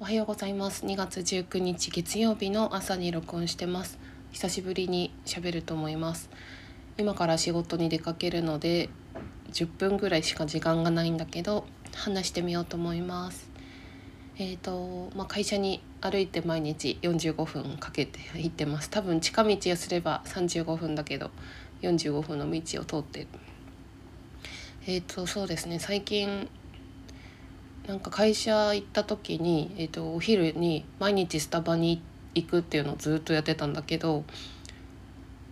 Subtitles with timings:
[0.00, 0.84] おはようございます。
[0.84, 3.96] 2月19日月曜日の朝に録音してます。
[4.32, 6.30] 久しぶりに喋ると思います。
[6.98, 8.88] 今から仕事に出かけるので
[9.52, 13.48] 10分ぐらいしか時間がないんだけど話してみようと思います。
[14.36, 18.90] えーとまあ、会社に歩いて毎日45分かけて行ってます。
[18.90, 21.30] 多分近道をすれば35分だけど
[21.82, 23.28] 45分の道を通ってる。
[24.88, 25.78] えっ、ー、とそうですね。
[25.78, 26.48] 最近
[27.86, 32.02] なんか会社行った時に、えーと、お昼に毎日スタバに
[32.34, 34.24] 行くっていうのをずっとやってたんだけど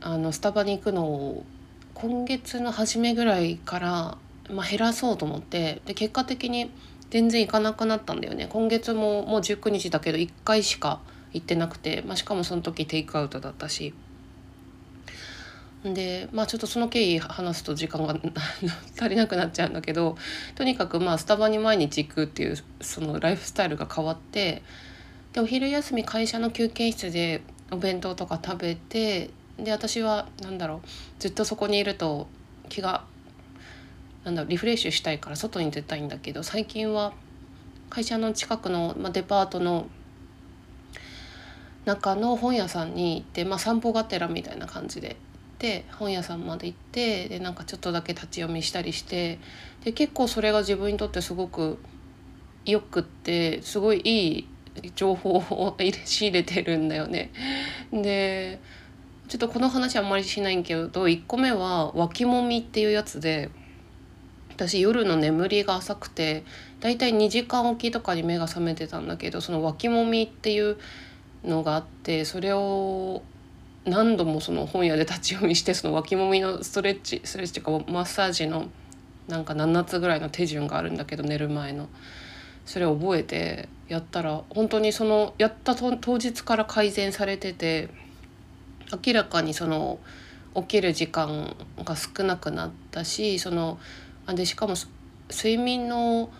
[0.00, 1.44] あのスタバに行くのを
[1.92, 4.18] 今月の初めぐらいから、
[4.50, 6.70] まあ、減らそうと思ってで結果的に
[7.10, 8.48] 全然行かなくなったんだよね。
[8.50, 11.00] 今月ももう19日だけど1回しか
[11.32, 13.94] 行ってなくて、まあ、しかもその時テイクアウトだったし。
[15.92, 18.16] でまあちょっとその経緯話すと時間が
[18.98, 20.16] 足りなくなっちゃうんだけど
[20.54, 24.62] とにかくまあスタバに毎日行くっていうそのライフスタイルが変わって
[25.34, 32.28] でお昼休み会社の休憩室でお弁当とか食べてで私は何だろうずっとそこにいると
[32.70, 33.04] 気が
[34.24, 37.12] なんだろうリフレッシュしたいから外に出たいんだけど最近は
[37.90, 39.86] 会社の近くの、まあ、デパートの
[41.84, 45.16] 中の本屋さんに行って、まあ、散歩がてらみたいな感じで
[45.64, 49.38] て本屋さんまで行ってでなんかちょっとだけ立ち読みしたりして
[49.82, 51.78] で結構それが自分にとってすごく
[52.66, 54.48] よくってすごいいい
[54.94, 57.30] 情報を仕入れてるんだよね。
[57.92, 58.60] で
[59.28, 63.48] ちょっとこの話あんまりしないんけど1個目は脇もみっていうやつで
[64.50, 66.44] 私夜の眠りが浅くて
[66.80, 70.76] だいたい2時間おきとかに目が覚めてたんだけどその脇もみっていう
[71.42, 73.22] のがあってそれを
[73.84, 78.68] 何度もその本屋で立ち読みしてその脇もみのストレッチストレッチとかマッサージの
[79.28, 81.88] なんか7つぐらいの手順があるんだけど寝る前の。
[82.66, 87.90] それを覚えてやったら本当にそのやった当日から改善されてて
[89.06, 89.98] 明らかにその
[90.54, 93.78] 起きる時間が少なくなったしその
[94.26, 94.74] あでしかも
[95.30, 96.30] 睡眠の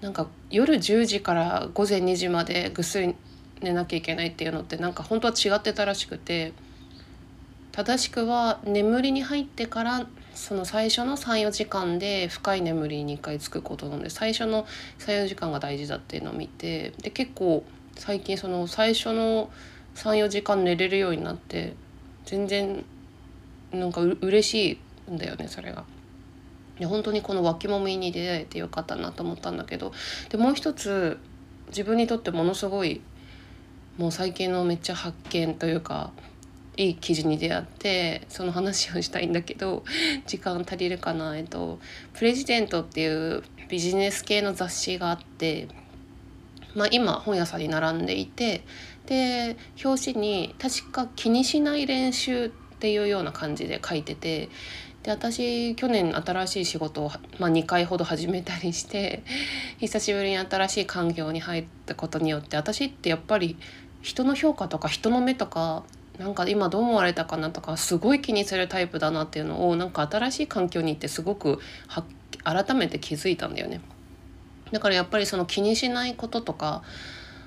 [0.00, 3.14] なんか夜10時から午前2時までぐっすり
[3.60, 6.52] 寝なきゃいけないっていうのってなんか本当は違ってたらしくて
[7.76, 14.66] 正しくは眠りに入ってからその最初の34時間で深い眠りに1回つくことなんで最初の
[15.00, 17.64] 34時間が大事だっていうのを見てで結構
[17.94, 19.50] 最近その最初の
[19.94, 21.74] 34時間寝れるようになって
[22.24, 22.82] 全然
[23.72, 25.84] なんかう嬉しいんだよねそれが。
[26.78, 29.92] で本当にこの脇もみに出会えてよかったなと思ったんだけど
[30.30, 31.18] でもう一つ
[31.68, 33.02] 自分にとってものすごい
[33.98, 36.10] もう最近のめっちゃ発見というか
[36.76, 39.84] いい記事に出会ってその話をしたいんだけど
[40.26, 41.78] 時間足りるかなえっと
[42.14, 45.68] 「プレジデント」っていうビジネス系の雑誌があって、
[46.74, 48.62] まあ、今本屋さんに並んでいて
[49.06, 54.48] で表紙に確か「気にしない練習」っていうような感じで書いてて
[55.02, 59.22] で私去年新しい仕事を、まあ、2回ほど始めたりして
[59.78, 63.56] 久しぶりに新しい環境に入ったことによって私ってやっぱり
[64.02, 65.84] 人の評価とか人の目とか
[66.18, 71.60] なんか今どう思われたかなとかすごい気にするタイプだなっていうのをなんか新しい環境に行ってすごく
[72.44, 73.80] 改めて気づいたんだよね。
[74.72, 76.82] だからやっぱりその気にしないこととか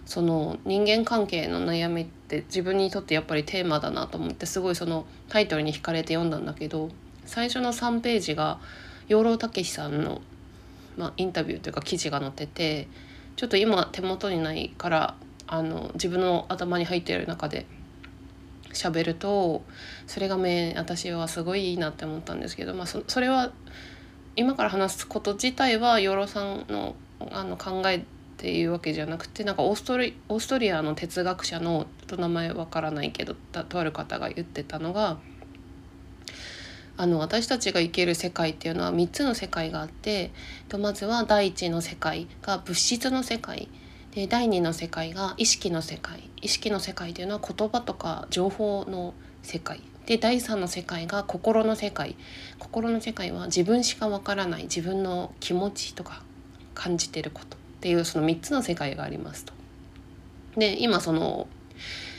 [0.06, 6.90] その人間関係の悩みって自分にとってやっぱりテーマだなと思ってすごいそのタイトルに惹かれて読んだんだけど
[7.26, 8.60] 最初の3ページが
[9.08, 10.22] 養老孟司さんの、
[10.98, 12.88] まあ、インタビューというか記事が載ってて
[13.36, 15.16] ちょっと今手元にないから
[15.46, 17.66] あの自分の頭に入っている中で
[18.74, 19.64] 喋ると
[20.08, 23.52] それがめ私はすごいいいなって思ったんですけど、まあ、そそれは
[24.36, 26.96] 今から話すこと自体は養老さんの
[27.32, 28.02] あの考えっ
[28.38, 35.20] ていうわけじゃなくてなんかオーストリオーストリアの哲学者のと名前わからないけどとある方が言ってたのが
[36.96, 40.32] あの私たちが生きる世界っていうのは3つの世界があって
[40.70, 43.68] とまずは第一の世界が物質の世界。
[44.14, 49.14] で第2の世界が意識の世界意識の世界というのは言葉とか情報の
[49.44, 49.82] 世界。
[50.06, 52.16] で第3の世界が心の世界。
[52.58, 56.24] 心の世界は自分しかわからない自分の気持ちとか
[56.74, 57.58] 感じてること。
[57.58, 59.54] っていうその3つの世界がありますと。
[60.58, 61.48] で今その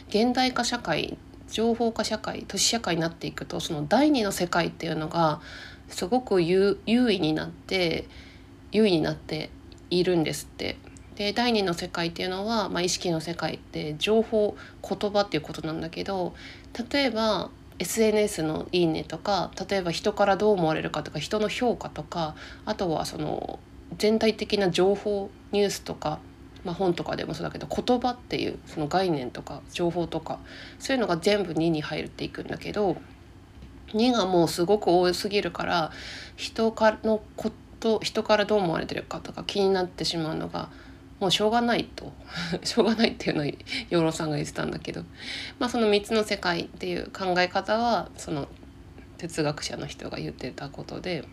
[0.08, 1.18] 現代化社会
[1.50, 5.40] 情報化社会都市社会になっていくとその第二の世界っていうのが
[5.88, 8.06] すごく優位になって
[8.70, 9.50] 優位になって
[9.90, 10.76] いるんですって。
[11.20, 16.32] で第二の世界っていうのは、まあ、意識の世界って情報言葉っていうことなんだけど
[16.90, 23.58] 例えば SNS の「いいね」とか例えば人からどう思われるかとか人の評価とかあとはその
[23.98, 26.20] 全体的な情報ニュースとか
[26.64, 30.38] まあ、本とかでもそうだけど言葉っていうその概念とか情報とか
[30.78, 32.96] そういうのが全部2に入っていくんだけど
[33.94, 35.90] 2がもうすごく多すぎるから
[36.36, 40.68] 人からのこと人からどう思われてるかとか気になってしまうのが
[41.20, 42.12] もうしょうがないと。
[42.64, 43.52] しょうがないっていうのは
[43.90, 45.04] 養老さんが言ってたんだけど、
[45.58, 48.48] まあ、その3つの世界っていう考え方はその
[49.18, 51.24] 哲学者の人が言ってたことで。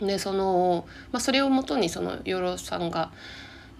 [0.00, 3.12] でその、まあ、それをもとにその養老さんが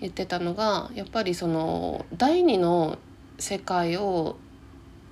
[0.00, 2.98] 言ってたのがやっぱりその第二の
[3.38, 4.36] 世界を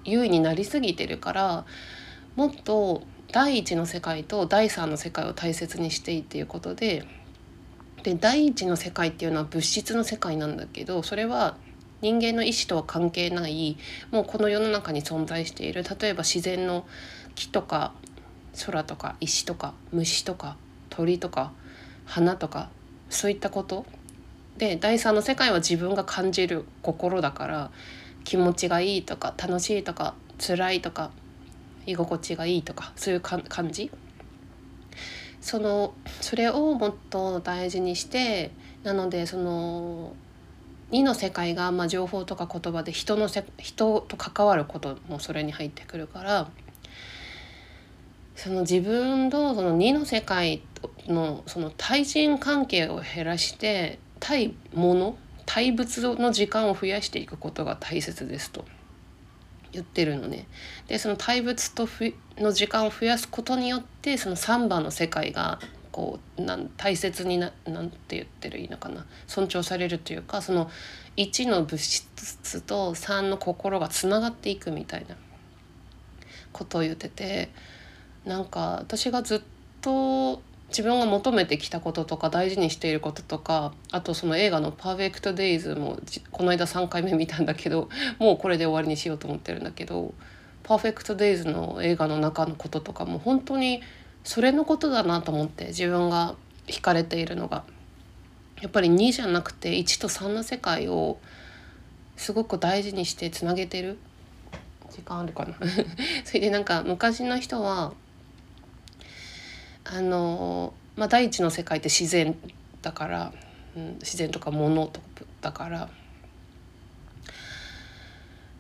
[0.05, 1.65] 優位になりすぎてるから
[2.37, 3.03] もっと
[3.33, 7.05] 第一の世界と第三の世界を大切にしていいっていうことで
[8.03, 11.57] で第一の世界っていうのは物質の世界なんだけどそれは
[12.01, 13.77] 人間の意志とは関係ない
[14.11, 15.85] もうこの世の中に存在している。
[15.85, 16.85] 例えば自然の
[17.37, 17.93] 木とか
[18.67, 20.57] 空とか石とか虫とか
[20.91, 21.53] 鳥とか
[22.05, 22.71] 花とか
[23.09, 23.87] そういったこと。
[24.59, 27.71] で第三の世界は自分が感じる心だから
[28.25, 31.11] 気持ちがいいとか楽しいとか辛いとか
[31.87, 33.91] 居心地がいいとかそういう感じ。
[35.43, 38.53] そのそれをもっと大事にして
[38.85, 40.15] なのでその
[40.93, 46.49] 2の世界が、まあ、情報とか言葉で人のせ人と関わることもそれに入ってくるから
[48.37, 50.63] その自分とその2の世界
[51.09, 58.65] のその対人関係を減らして対物対物の時間を増やしていくことが大切ですと
[59.73, 60.47] 言ってるのね。
[60.87, 65.59] でその対物とふの時間を増やすことによってその3番の世界が
[65.91, 69.07] こうなん大切にななんて言ってるいいのかな。
[69.27, 70.71] 尊重されるというかその
[71.17, 75.17] 1の物質と3の心がつながっていくみたいな
[76.53, 77.51] ことを言ってて
[78.25, 79.41] なんか私がずっ
[79.83, 86.01] と自分が求めてきたこととか大事にしていることとかあとその映画の「パーフェクト・デイズ」も
[86.31, 90.15] この間3回目見たんだけどもうこれで終わりにしようと思ってるんだけど
[90.63, 93.83] 「パーフェクト・デイズ」の映画の中のこととかも本当に
[94.25, 96.37] それのことだなと思って自分が
[96.67, 97.65] 惹かれているのが。
[98.63, 101.19] やっぱり2じゃなくて1と3の世界を
[102.17, 103.99] すごく大事にしてつなげてる
[104.89, 105.57] 時間あるかな。
[106.25, 107.93] それでなんか昔の人は
[109.85, 112.39] あの、まあ、第一の世界って自然
[112.83, 113.33] だから、
[113.77, 115.07] うん、自然とか物とか
[115.41, 115.89] だから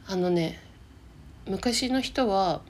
[0.08, 0.58] あのね
[1.46, 2.60] 昔の人は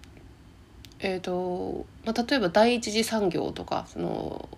[1.03, 4.49] えーとまあ、例えば第一次産業とかその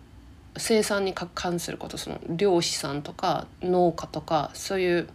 [0.56, 5.08] 生産に関することその漁師さんとか農家とかそういう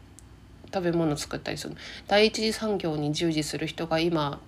[0.74, 1.76] 食べ物を作ったりする。
[2.08, 4.40] 第一次産業に従事する人が今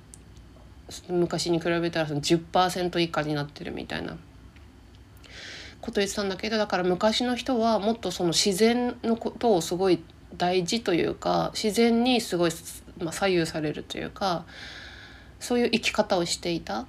[1.07, 4.17] 昔に比べたらその10%以下になってるみたいな。
[5.79, 9.99] こと言ってたんだけどだから昔の人はもっとその自然のことをすごい
[10.37, 12.51] 大事というか自然にすごい、
[13.03, 14.45] まあ、左右されるというか
[15.39, 16.85] そういう生き方をしていた。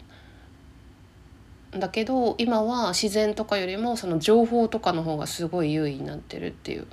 [1.72, 6.86] だけど今は自然とかよりもその情報とかの方がすごい優位になってるっていう。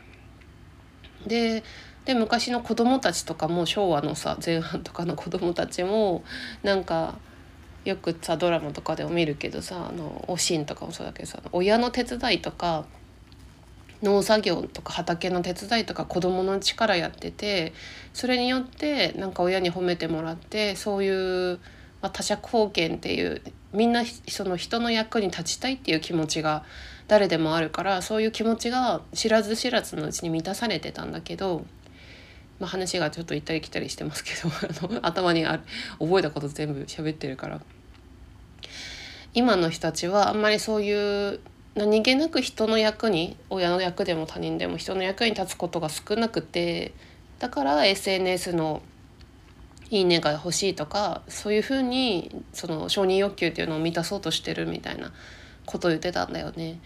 [1.27, 1.63] で
[2.06, 6.24] で昔の子供たちとかも昭和のさ前半とかの子供たちも
[6.63, 7.19] なんか
[7.83, 12.86] よくさドラマとかでも見るけどさあのおしんとかもそうだけどさ親の手伝いとか
[14.01, 17.73] 農作業とか畑の手伝いとか子供の力やってて
[18.13, 21.09] それによってなんか親に褒めてもらってそうい
[21.53, 21.59] う、
[22.01, 23.41] まあ、他者貢献っていう
[23.73, 26.63] みんなその人の役に立ちたいっていう気持ちが
[27.07, 31.65] 誰でもあるからそういう気持ちが知らず知らずのうちに満たされてたんだけど
[32.59, 34.31] まあ、話がちょっと行ったり来たりしてますけ
[34.81, 35.63] ど 頭にある
[35.99, 37.61] 覚えたこと全部喋ってるから。
[39.35, 40.91] 今の人たちはあんまりそうい
[41.35, 41.39] う
[41.76, 46.94] 何気なく人の役に親の役でも他人でも人の役に立つことが少なくて
[47.40, 48.81] だから SNS の
[49.90, 55.14] 「いいね」が欲しいとかそういうふうにその承認欲求っていうのを満たそうとしてるみたいな
[55.66, 56.80] ことを言ってたんだよね。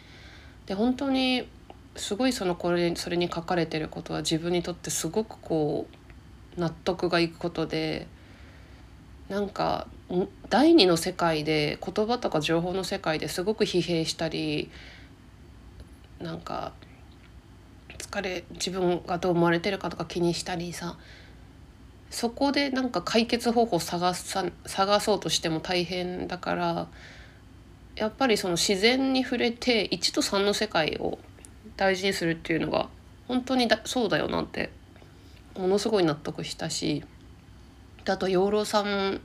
[0.65, 1.47] で本当に
[1.95, 5.87] すごいそのこれそれに書かれてることは自分にとってすごくこ
[6.57, 8.07] う納得がいくことで
[9.29, 9.87] なんか
[10.49, 14.69] 第二の世界で言葉とか情報の世界ですごく疲弊したり
[16.19, 16.73] なんか
[17.97, 20.97] 疲れ自分がどう思われてるかとか気にしたりさ
[22.11, 26.87] そこでなんか解決方法を探さ探そうとしても大変だから
[27.95, 31.17] やっぱりその自然に触れて1と3の世界を
[31.75, 32.87] 大事にするっていうのが
[33.27, 34.69] 本当にだそうだよなって
[35.57, 37.03] ものすごい納得したし
[38.05, 39.21] あと養老さん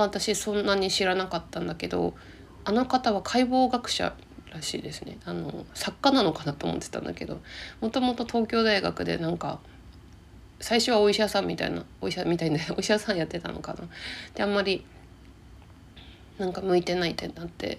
[0.00, 2.14] は私そんなに知らなかったんだけど
[2.64, 4.14] あの方は解剖学者
[4.52, 5.18] らしいですね。
[5.24, 7.40] あの作家なのかなと思ってたんだけど
[7.80, 9.60] もともと東京大学でなんか
[10.60, 13.88] 最初はお医者さんみたいなお医者みたいな お医者さんやってたのかな。
[14.34, 14.84] であんまり
[16.38, 17.78] なんか向いてないってなって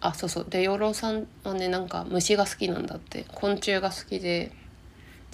[0.00, 0.46] あそうそう。
[0.48, 4.52] で養老さんはねなんか虫が好きなんだって昆虫が好きで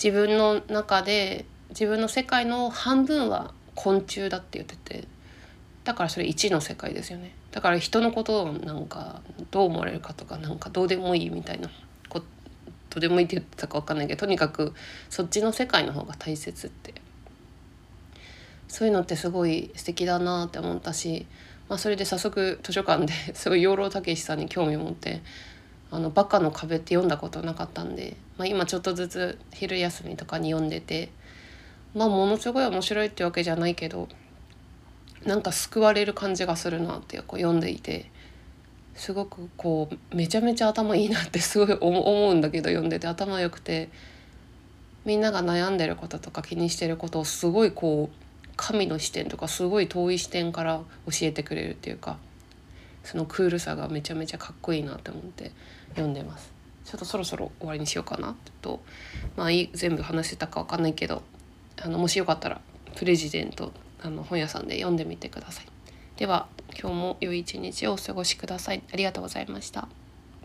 [0.03, 5.09] 自分の中で自分の世界の半分は昆虫だって言ってて
[5.91, 7.33] だからそれ1の世界ですよね。
[7.51, 11.69] だから人のことをなんかどう思われるかとかなんかどうでもいいみたいな
[12.09, 14.73] こどうでもいいって言ってたか分かんないけどとにかく
[15.09, 16.95] そっちの世界の方が大切って。
[18.69, 21.27] そういうのってすごい素敵だなって思ったし、
[21.69, 25.23] まあ、それで早速図書館ですごい養老孟司さんに興味を持って
[25.91, 31.11] 「あのバカの壁」って読んだことなかったんで、まあ、今ちょっとずつ昼休みとかに読んでて
[31.97, 34.09] まあものすごい面白いってわけじゃないけど
[35.25, 38.11] なんか救われる感じがするなってこう読んでいて
[38.95, 43.89] すごくこうめちゃめちゃ頭いいなってすごい思うんだけど読んでて頭良くて
[45.05, 52.19] みんなが悩んでることとか気にしてることをすごいこう神の視点とかすごい遠い視点から教えてくれるっていうか
[53.05, 55.53] そのクールさがめちゃめちゃかっこいいなって思って
[55.91, 56.53] 読んでます。
[56.85, 58.81] ちょっとそろそろ終わりにしようかなと
[59.37, 61.23] まあいい全部話せたか分かんないけど
[61.81, 62.61] あのもしよかったら
[62.97, 65.67] プレジデントあの本屋さんで読んでみてください。
[66.17, 68.83] では今日も良い一日をお過ごしください。
[68.93, 69.89] ありがとうございました。